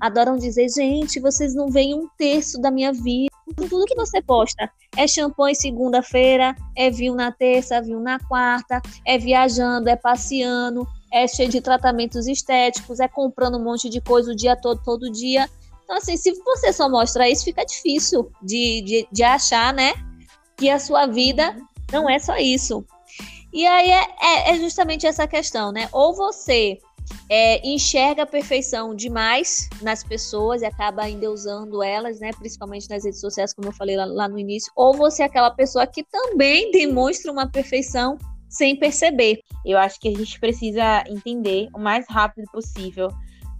adoram 0.00 0.36
dizer, 0.36 0.68
gente, 0.68 1.20
vocês 1.20 1.54
não 1.54 1.70
veem 1.70 1.94
um 1.94 2.08
terço 2.18 2.60
da 2.60 2.72
minha 2.72 2.92
vida. 2.92 3.30
Tudo 3.56 3.84
que 3.84 3.94
você 3.94 4.20
posta 4.20 4.68
é 4.96 5.06
shampoo 5.06 5.54
segunda-feira, 5.54 6.56
é 6.76 6.90
vinho 6.90 7.14
na 7.14 7.30
terça, 7.30 7.80
vinho 7.80 8.00
na 8.00 8.18
quarta, 8.18 8.82
é 9.06 9.16
viajando, 9.16 9.88
é 9.88 9.94
passeando, 9.94 10.86
é 11.12 11.28
cheio 11.28 11.48
de 11.48 11.60
tratamentos 11.60 12.26
estéticos, 12.26 12.98
é 12.98 13.06
comprando 13.06 13.58
um 13.58 13.64
monte 13.64 13.88
de 13.88 14.00
coisa 14.00 14.32
o 14.32 14.34
dia 14.34 14.56
todo, 14.56 14.82
todo 14.82 15.12
dia. 15.12 15.48
Então, 15.84 15.96
assim, 15.96 16.16
se 16.16 16.32
você 16.42 16.72
só 16.72 16.88
mostra 16.88 17.28
isso, 17.28 17.44
fica 17.44 17.64
difícil 17.64 18.28
de, 18.42 18.82
de, 18.82 19.08
de 19.12 19.22
achar, 19.22 19.72
né? 19.72 19.92
Que 20.56 20.68
a 20.68 20.80
sua 20.80 21.06
vida 21.06 21.56
não 21.92 22.10
é 22.10 22.18
só 22.18 22.36
isso. 22.38 22.84
E 23.52 23.66
aí 23.66 23.90
é, 23.90 24.06
é, 24.20 24.50
é 24.50 24.58
justamente 24.58 25.06
essa 25.06 25.26
questão, 25.26 25.70
né? 25.70 25.88
Ou 25.92 26.14
você 26.14 26.78
é, 27.28 27.66
enxerga 27.66 28.22
a 28.22 28.26
perfeição 28.26 28.94
demais 28.94 29.68
nas 29.80 30.02
pessoas 30.02 30.62
e 30.62 30.64
acaba 30.64 31.08
endeusando 31.08 31.82
elas, 31.82 32.20
né? 32.20 32.30
Principalmente 32.32 32.88
nas 32.88 33.04
redes 33.04 33.20
sociais, 33.20 33.52
como 33.52 33.68
eu 33.68 33.72
falei 33.72 33.96
lá, 33.96 34.04
lá 34.04 34.28
no 34.28 34.38
início. 34.38 34.72
Ou 34.74 34.94
você 34.94 35.22
é 35.22 35.26
aquela 35.26 35.50
pessoa 35.50 35.86
que 35.86 36.02
também 36.04 36.70
demonstra 36.70 37.30
uma 37.30 37.46
perfeição 37.46 38.16
sem 38.48 38.76
perceber. 38.76 39.40
Eu 39.64 39.78
acho 39.78 39.98
que 39.98 40.08
a 40.08 40.16
gente 40.16 40.38
precisa 40.38 41.04
entender 41.08 41.68
o 41.74 41.78
mais 41.78 42.06
rápido 42.08 42.46
possível 42.52 43.08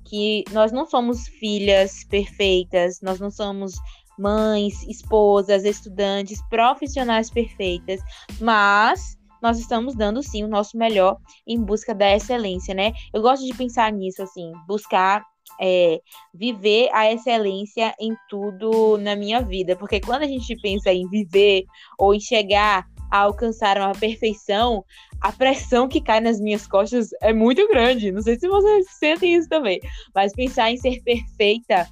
que 0.05 0.45
nós 0.53 0.71
não 0.71 0.87
somos 0.87 1.27
filhas 1.27 2.05
perfeitas, 2.05 3.01
nós 3.01 3.19
não 3.19 3.31
somos 3.31 3.73
mães, 4.19 4.83
esposas, 4.87 5.65
estudantes, 5.65 6.43
profissionais 6.51 7.31
perfeitas, 7.31 8.01
mas 8.39 9.17
nós 9.43 9.59
estamos 9.59 9.95
dando 9.95 10.23
sim 10.23 10.45
o 10.45 10.49
nosso 10.49 10.77
melhor 10.77 11.19
em 11.47 11.61
busca 11.61 11.95
da 11.95 12.15
excelência, 12.15 12.75
né? 12.75 12.93
Eu 13.13 13.21
gosto 13.21 13.45
de 13.45 13.55
pensar 13.55 13.93
nisso, 13.93 14.23
assim, 14.23 14.53
buscar 14.67 15.25
é, 15.61 16.01
viver 16.33 16.89
a 16.93 17.13
excelência 17.13 17.95
em 18.01 18.15
tudo 18.29 18.97
na 18.99 19.17
minha 19.17 19.43
vida, 19.43 19.77
porque 19.77 20.01
quando 20.01 20.23
a 20.23 20.27
gente 20.27 20.57
pensa 20.61 20.93
em 20.93 21.09
viver 21.09 21.65
ou 21.99 22.15
em 22.15 22.21
chegar 22.21 22.87
a 23.11 23.19
alcançar 23.19 23.77
uma 23.77 23.93
perfeição, 23.93 24.85
a 25.21 25.31
pressão 25.31 25.87
que 25.87 26.01
cai 26.01 26.21
nas 26.21 26.41
minhas 26.41 26.67
costas 26.67 27.11
é 27.21 27.33
muito 27.33 27.67
grande. 27.69 28.11
Não 28.11 28.23
sei 28.23 28.39
se 28.39 28.49
vocês 28.49 28.87
sentem 28.99 29.35
isso 29.35 29.49
também, 29.49 29.81
mas 30.15 30.33
pensar 30.33 30.71
em 30.71 30.79
ser 30.79 31.03
perfeita 31.03 31.87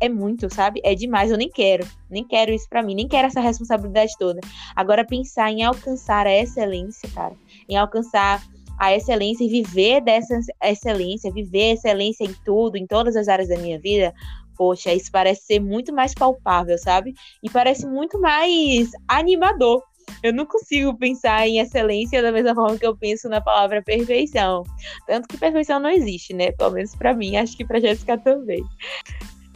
é 0.00 0.08
muito, 0.08 0.52
sabe? 0.52 0.80
É 0.84 0.94
demais, 0.94 1.30
eu 1.30 1.36
nem 1.36 1.48
quero. 1.48 1.86
Nem 2.10 2.24
quero 2.24 2.52
isso 2.52 2.68
para 2.68 2.82
mim, 2.82 2.94
nem 2.94 3.08
quero 3.08 3.26
essa 3.26 3.40
responsabilidade 3.40 4.12
toda. 4.18 4.40
Agora, 4.74 5.04
pensar 5.04 5.50
em 5.50 5.62
alcançar 5.62 6.26
a 6.26 6.34
excelência, 6.34 7.08
cara, 7.14 7.34
em 7.68 7.76
alcançar 7.76 8.42
a 8.78 8.94
excelência 8.94 9.44
e 9.44 9.48
viver 9.48 10.02
dessa 10.02 10.38
excelência, 10.62 11.32
viver 11.32 11.74
excelência 11.74 12.24
em 12.24 12.34
tudo, 12.44 12.76
em 12.76 12.86
todas 12.86 13.16
as 13.16 13.26
áreas 13.26 13.48
da 13.48 13.56
minha 13.56 13.78
vida, 13.80 14.12
poxa, 14.56 14.92
isso 14.92 15.10
parece 15.10 15.46
ser 15.46 15.60
muito 15.60 15.94
mais 15.94 16.14
palpável, 16.14 16.76
sabe? 16.78 17.14
E 17.42 17.50
parece 17.50 17.86
muito 17.86 18.20
mais 18.20 18.90
animador. 19.08 19.82
Eu 20.22 20.32
não 20.32 20.46
consigo 20.46 20.96
pensar 20.96 21.46
em 21.48 21.58
excelência 21.58 22.22
da 22.22 22.30
mesma 22.30 22.54
forma 22.54 22.78
que 22.78 22.86
eu 22.86 22.96
penso 22.96 23.28
na 23.28 23.40
palavra 23.40 23.82
perfeição. 23.82 24.62
Tanto 25.06 25.28
que 25.28 25.36
perfeição 25.36 25.80
não 25.80 25.90
existe, 25.90 26.32
né? 26.32 26.52
Pelo 26.52 26.70
menos 26.72 26.94
para 26.94 27.12
mim, 27.12 27.36
acho 27.36 27.56
que 27.56 27.64
para 27.64 27.80
Jéssica 27.80 28.16
também. 28.16 28.62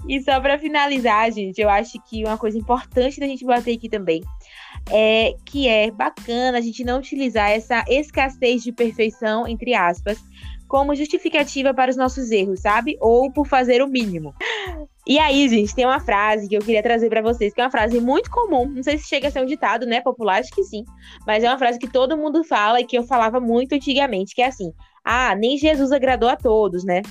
E 0.09 0.21
só 0.23 0.41
para 0.41 0.59
finalizar, 0.59 1.31
gente, 1.31 1.61
eu 1.61 1.69
acho 1.69 2.01
que 2.09 2.25
uma 2.25 2.39
coisa 2.39 2.59
importante 2.59 3.21
da 3.21 3.27
gente 3.27 3.45
bater 3.45 3.77
aqui 3.77 3.89
também 3.89 4.23
é 4.91 5.35
que 5.45 5.69
é 5.69 5.91
bacana 5.91 6.59
a 6.59 6.61
gente 6.61 6.85
não 6.85 6.99
utilizar 6.99 7.51
essa 7.51 7.85
escassez 7.89 8.63
de 8.63 8.73
perfeição, 8.73 9.47
entre 9.47 9.75
aspas, 9.75 10.19
como 10.67 10.95
justificativa 10.95 11.75
para 11.75 11.91
os 11.91 11.97
nossos 11.97 12.31
erros, 12.31 12.61
sabe? 12.61 12.97
Ou 13.01 13.31
por 13.31 13.47
fazer 13.47 13.83
o 13.83 13.89
mínimo. 13.89 14.35
E 15.07 15.19
aí, 15.19 15.49
gente, 15.49 15.75
tem 15.75 15.85
uma 15.85 15.99
frase 15.99 16.49
que 16.49 16.55
eu 16.55 16.61
queria 16.61 16.83
trazer 16.83 17.09
para 17.09 17.21
vocês, 17.21 17.53
que 17.53 17.61
é 17.61 17.65
uma 17.65 17.71
frase 17.71 18.01
muito 18.01 18.31
comum. 18.31 18.69
Não 18.69 18.83
sei 18.83 18.97
se 18.97 19.09
chega 19.09 19.27
a 19.27 19.31
ser 19.31 19.43
um 19.43 19.47
ditado, 19.47 19.85
né? 19.85 20.01
Popular, 20.01 20.39
acho 20.39 20.53
que 20.53 20.63
sim. 20.63 20.85
Mas 21.27 21.43
é 21.43 21.49
uma 21.49 21.59
frase 21.59 21.79
que 21.79 21.89
todo 21.89 22.17
mundo 22.17 22.45
fala 22.45 22.81
e 22.81 22.85
que 22.85 22.97
eu 22.97 23.03
falava 23.03 23.41
muito 23.41 23.75
antigamente, 23.75 24.35
que 24.35 24.43
é 24.43 24.47
assim: 24.47 24.73
"Ah, 25.05 25.35
nem 25.35 25.59
Jesus 25.59 25.91
agradou 25.91 26.29
a 26.29 26.37
todos, 26.37 26.85
né?" 26.85 27.03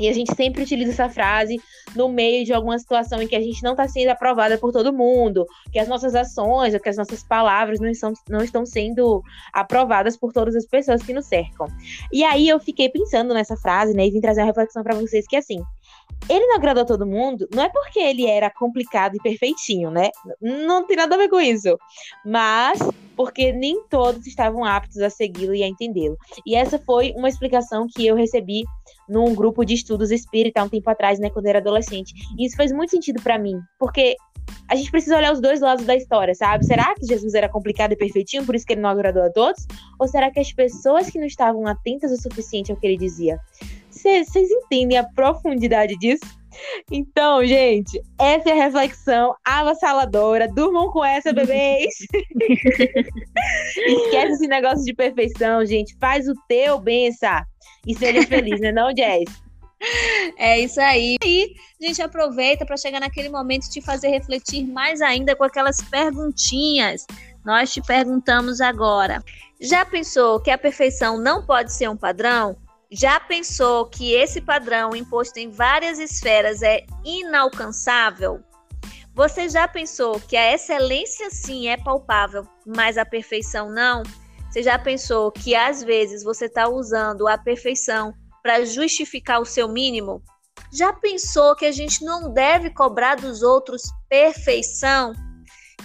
E 0.00 0.08
a 0.08 0.12
gente 0.12 0.34
sempre 0.34 0.62
utiliza 0.62 0.92
essa 0.92 1.08
frase 1.08 1.60
no 1.94 2.08
meio 2.08 2.44
de 2.44 2.52
alguma 2.52 2.78
situação 2.78 3.20
em 3.20 3.28
que 3.28 3.36
a 3.36 3.40
gente 3.40 3.62
não 3.62 3.72
está 3.72 3.86
sendo 3.86 4.08
aprovada 4.08 4.56
por 4.56 4.72
todo 4.72 4.92
mundo, 4.92 5.46
que 5.70 5.78
as 5.78 5.86
nossas 5.86 6.14
ações, 6.14 6.72
ou 6.72 6.80
que 6.80 6.88
as 6.88 6.96
nossas 6.96 7.22
palavras 7.22 7.78
não 7.78 7.88
estão, 7.88 8.12
não 8.28 8.42
estão 8.42 8.64
sendo 8.64 9.22
aprovadas 9.52 10.16
por 10.16 10.32
todas 10.32 10.56
as 10.56 10.66
pessoas 10.66 11.02
que 11.02 11.12
nos 11.12 11.26
cercam. 11.26 11.66
E 12.10 12.24
aí 12.24 12.48
eu 12.48 12.58
fiquei 12.58 12.88
pensando 12.88 13.34
nessa 13.34 13.56
frase, 13.56 13.92
né, 13.94 14.06
e 14.06 14.10
vim 14.10 14.20
trazer 14.20 14.40
uma 14.40 14.46
reflexão 14.46 14.82
para 14.82 14.94
vocês 14.94 15.26
que 15.26 15.36
assim, 15.36 15.62
ele 16.28 16.46
não 16.46 16.56
agradou 16.56 16.84
todo 16.84 17.06
mundo, 17.06 17.48
não 17.54 17.62
é 17.62 17.68
porque 17.68 17.98
ele 17.98 18.26
era 18.26 18.50
complicado 18.50 19.16
e 19.16 19.22
perfeitinho, 19.22 19.90
né? 19.90 20.10
Não 20.40 20.86
tem 20.86 20.96
nada 20.96 21.14
a 21.14 21.18
ver 21.18 21.28
com 21.28 21.40
isso. 21.40 21.76
Mas 22.24 22.78
porque 23.16 23.52
nem 23.52 23.82
todos 23.88 24.26
estavam 24.26 24.64
aptos 24.64 24.98
a 24.98 25.10
segui-lo 25.10 25.54
e 25.54 25.62
a 25.62 25.68
entendê-lo. 25.68 26.16
E 26.46 26.54
essa 26.54 26.78
foi 26.78 27.12
uma 27.16 27.28
explicação 27.28 27.86
que 27.88 28.06
eu 28.06 28.16
recebi 28.16 28.64
num 29.08 29.34
grupo 29.34 29.64
de 29.64 29.74
estudos 29.74 30.10
espírita 30.10 30.62
um 30.62 30.68
tempo 30.68 30.88
atrás, 30.88 31.18
né, 31.18 31.28
quando 31.30 31.46
eu 31.46 31.50
era 31.50 31.58
adolescente. 31.58 32.14
E 32.38 32.46
isso 32.46 32.56
fez 32.56 32.72
muito 32.72 32.90
sentido 32.90 33.22
para 33.22 33.38
mim, 33.38 33.60
porque 33.78 34.16
a 34.68 34.74
gente 34.74 34.90
precisa 34.90 35.16
olhar 35.16 35.32
os 35.32 35.40
dois 35.40 35.60
lados 35.60 35.84
da 35.84 35.94
história, 35.94 36.34
sabe? 36.34 36.64
Será 36.64 36.94
que 36.94 37.06
Jesus 37.06 37.34
era 37.34 37.48
complicado 37.48 37.92
e 37.92 37.96
perfeitinho, 37.96 38.44
por 38.44 38.54
isso 38.54 38.66
que 38.66 38.72
ele 38.72 38.80
não 38.80 38.90
agradou 38.90 39.22
a 39.22 39.30
todos? 39.30 39.66
Ou 39.98 40.08
será 40.08 40.30
que 40.30 40.40
as 40.40 40.52
pessoas 40.52 41.10
que 41.10 41.18
não 41.18 41.26
estavam 41.26 41.66
atentas 41.66 42.10
o 42.10 42.20
suficiente 42.20 42.70
ao 42.70 42.78
que 42.78 42.86
ele 42.86 42.96
dizia? 42.96 43.38
Vocês 44.02 44.50
entendem 44.50 44.98
a 44.98 45.04
profundidade 45.04 45.96
disso? 45.98 46.42
Então, 46.90 47.44
gente, 47.46 48.00
essa 48.18 48.50
é 48.50 48.52
a 48.52 48.64
reflexão 48.64 49.34
avassaladora. 49.44 50.48
Durmam 50.48 50.90
com 50.90 51.04
essa, 51.04 51.32
bebês. 51.32 51.94
Esquece 53.86 54.32
esse 54.32 54.46
negócio 54.46 54.84
de 54.84 54.92
perfeição, 54.94 55.64
gente. 55.64 55.96
Faz 55.98 56.28
o 56.28 56.34
teu, 56.48 56.78
bença. 56.78 57.44
E 57.86 57.94
seja 57.94 58.26
feliz, 58.26 58.60
né, 58.60 58.70
não, 58.72 58.94
Jess? 58.94 59.24
É 60.36 60.60
isso 60.60 60.80
aí. 60.80 61.16
E 61.24 61.54
a 61.80 61.86
gente 61.86 62.02
aproveita 62.02 62.64
para 62.64 62.76
chegar 62.76 63.00
naquele 63.00 63.28
momento 63.28 63.68
de 63.68 63.80
fazer 63.80 64.08
refletir 64.08 64.64
mais 64.64 65.00
ainda 65.00 65.34
com 65.34 65.44
aquelas 65.44 65.78
perguntinhas. 65.82 67.04
Nós 67.44 67.72
te 67.72 67.82
perguntamos 67.82 68.60
agora: 68.60 69.22
já 69.60 69.84
pensou 69.84 70.40
que 70.40 70.50
a 70.50 70.58
perfeição 70.58 71.18
não 71.18 71.44
pode 71.44 71.72
ser 71.72 71.88
um 71.88 71.96
padrão? 71.96 72.56
Já 72.94 73.18
pensou 73.18 73.86
que 73.86 74.12
esse 74.12 74.38
padrão 74.42 74.94
imposto 74.94 75.38
em 75.38 75.48
várias 75.48 75.98
esferas 75.98 76.60
é 76.60 76.84
inalcançável? 77.02 78.44
Você 79.14 79.48
já 79.48 79.66
pensou 79.66 80.20
que 80.20 80.36
a 80.36 80.52
excelência 80.52 81.30
sim 81.30 81.68
é 81.68 81.78
palpável, 81.78 82.46
mas 82.66 82.98
a 82.98 83.06
perfeição 83.06 83.70
não? 83.70 84.02
Você 84.50 84.62
já 84.62 84.78
pensou 84.78 85.32
que 85.32 85.54
às 85.54 85.82
vezes 85.82 86.22
você 86.22 86.44
está 86.44 86.68
usando 86.68 87.26
a 87.26 87.38
perfeição 87.38 88.12
para 88.42 88.62
justificar 88.62 89.40
o 89.40 89.46
seu 89.46 89.68
mínimo? 89.68 90.22
Já 90.70 90.92
pensou 90.92 91.56
que 91.56 91.64
a 91.64 91.72
gente 91.72 92.04
não 92.04 92.30
deve 92.30 92.68
cobrar 92.68 93.14
dos 93.14 93.42
outros 93.42 93.84
perfeição? 94.06 95.14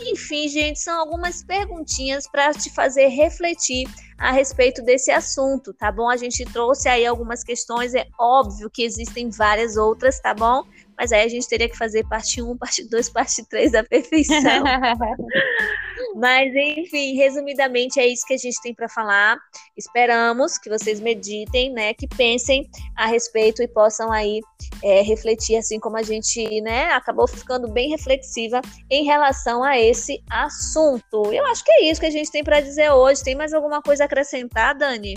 Enfim, 0.01 0.47
gente, 0.47 0.79
são 0.79 0.99
algumas 0.99 1.43
perguntinhas 1.43 2.27
para 2.29 2.51
te 2.51 2.69
fazer 2.69 3.07
refletir 3.07 3.87
a 4.17 4.31
respeito 4.31 4.81
desse 4.81 5.11
assunto, 5.11 5.73
tá 5.73 5.91
bom? 5.91 6.09
A 6.09 6.17
gente 6.17 6.43
trouxe 6.45 6.89
aí 6.89 7.05
algumas 7.05 7.43
questões, 7.43 7.93
é 7.93 8.05
óbvio 8.19 8.69
que 8.69 8.83
existem 8.83 9.29
várias 9.29 9.77
outras, 9.77 10.19
tá 10.19 10.33
bom? 10.33 10.63
Mas 10.97 11.11
aí 11.11 11.23
a 11.23 11.27
gente 11.27 11.47
teria 11.47 11.69
que 11.69 11.77
fazer 11.77 12.07
parte 12.07 12.41
1, 12.41 12.57
parte 12.57 12.87
2, 12.89 13.09
parte 13.09 13.47
3 13.47 13.71
da 13.71 13.83
perfeição. 13.83 14.63
Mas, 16.17 16.51
enfim, 16.55 17.15
resumidamente 17.15 17.99
é 17.99 18.07
isso 18.07 18.25
que 18.25 18.33
a 18.33 18.37
gente 18.37 18.59
tem 18.63 18.73
para 18.73 18.89
falar. 18.89 19.37
Esperamos 19.77 20.57
que 20.57 20.67
vocês 20.67 20.99
meditem, 20.99 21.71
né? 21.71 21.93
Que 21.93 22.07
pensem 22.07 22.67
a 22.95 23.05
respeito 23.05 23.61
e 23.61 23.67
possam 23.67 24.11
aí 24.11 24.41
é, 24.83 25.03
refletir, 25.03 25.57
assim 25.57 25.79
como 25.79 25.95
a 25.95 26.01
gente, 26.01 26.59
né? 26.61 26.85
Acabou 26.85 27.27
ficando 27.27 27.67
bem 27.71 27.91
reflexiva 27.91 28.61
em 28.89 29.05
relação 29.05 29.63
a 29.63 29.79
esse 29.79 30.23
assunto. 30.27 31.31
Eu 31.31 31.45
acho 31.45 31.63
que 31.63 31.71
é 31.71 31.83
isso 31.83 32.01
que 32.01 32.07
a 32.07 32.11
gente 32.11 32.31
tem 32.31 32.43
para 32.43 32.61
dizer 32.61 32.89
hoje. 32.91 33.23
Tem 33.23 33.35
mais 33.35 33.53
alguma 33.53 33.79
coisa 33.79 34.05
a 34.05 34.07
acrescentar, 34.07 34.75
Dani? 34.75 35.13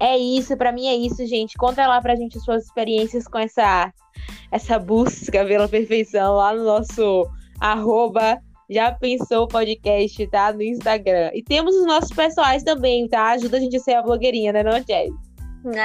É 0.00 0.16
isso, 0.16 0.56
para 0.56 0.72
mim 0.72 0.86
é 0.86 0.94
isso, 0.94 1.26
gente. 1.26 1.58
Conta 1.58 1.86
lá 1.86 2.00
pra 2.00 2.16
gente 2.16 2.40
suas 2.40 2.64
experiências 2.64 3.28
com 3.28 3.38
essa 3.38 3.92
essa 4.50 4.78
busca 4.78 5.44
pela 5.44 5.68
perfeição 5.68 6.36
lá 6.36 6.54
no 6.54 6.64
nosso 6.64 7.28
arroba 7.60 8.40
já 8.68 8.92
pensou 8.92 9.48
podcast, 9.48 10.26
tá? 10.28 10.52
No 10.52 10.62
Instagram. 10.62 11.30
E 11.32 11.42
temos 11.42 11.74
os 11.74 11.86
nossos 11.86 12.10
pessoais 12.10 12.62
também, 12.62 13.08
tá? 13.08 13.30
Ajuda 13.30 13.56
a 13.56 13.60
gente 13.60 13.76
a 13.76 13.80
ser 13.80 13.94
a 13.94 14.02
blogueirinha, 14.02 14.52
né, 14.52 14.62
não, 14.62 14.72
Jess? 14.72 15.28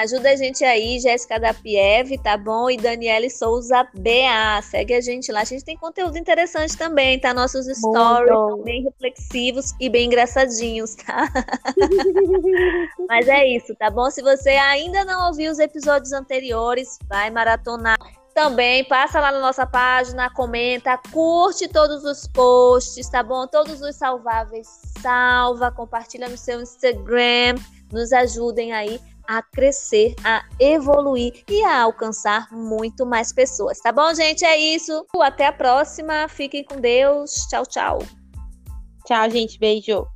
Ajuda 0.02 0.30
a 0.30 0.36
gente 0.36 0.64
aí, 0.64 1.00
Jéssica 1.00 1.40
da 1.40 1.54
Pieve, 1.54 2.18
tá 2.18 2.38
bom? 2.38 2.70
E 2.70 2.78
Daniele 2.78 3.30
Souza 3.30 3.84
BA. 3.96 4.62
Segue 4.62 4.94
a 4.94 5.02
gente 5.02 5.32
lá. 5.32 5.42
A 5.42 5.46
gente 5.46 5.66
tem 5.66 5.76
conteúdo 5.76 6.18
interessante 6.18 6.78
também, 6.78 7.20
tá? 7.20 7.34
Nossos 7.34 7.66
stories 7.66 8.30
são 8.30 8.62
bem 8.62 8.84
reflexivos 8.84 9.74
e 9.80 9.90
bem 9.90 10.06
engraçadinhos, 10.06 10.96
tá? 10.96 11.28
Mas 13.10 13.28
é 13.28 13.48
isso, 13.48 13.76
tá 13.76 13.90
bom? 13.90 14.10
Se 14.12 14.22
você 14.22 14.52
ainda 14.52 15.04
não 15.04 15.28
ouviu 15.28 15.52
os 15.52 15.60
episódios 15.60 16.14
anteriores, 16.14 17.00
vai 17.10 17.32
maratonar 17.32 17.98
também 18.34 18.84
passa 18.86 19.20
lá 19.20 19.32
na 19.32 19.40
nossa 19.40 19.66
página, 19.66 20.30
comenta, 20.30 20.98
curte 21.12 21.68
todos 21.68 22.04
os 22.04 22.28
posts, 22.28 23.10
tá 23.10 23.22
bom? 23.22 23.48
Todos 23.48 23.82
os 23.82 23.96
salváveis, 23.96 24.68
salva, 25.02 25.72
compartilha 25.72 26.28
no 26.28 26.38
seu 26.38 26.62
Instagram, 26.62 27.56
nos 27.92 28.12
ajudem 28.12 28.74
aí 28.74 29.00
a 29.28 29.42
crescer, 29.42 30.16
a 30.24 30.44
evoluir 30.60 31.44
e 31.48 31.64
a 31.64 31.82
alcançar 31.82 32.52
muito 32.52 33.06
mais 33.06 33.32
pessoas, 33.32 33.80
tá 33.80 33.92
bom, 33.92 34.14
gente? 34.14 34.44
É 34.44 34.58
isso. 34.58 35.06
Até 35.22 35.48
a 35.48 35.54
próxima. 35.54 36.28
Fiquem 36.28 36.64
com 36.64 36.80
Deus. 36.80 37.32
Tchau, 37.50 37.66
tchau. 37.66 38.00
Tchau, 39.06 39.30
gente. 39.30 39.58
Beijo. 39.58 40.13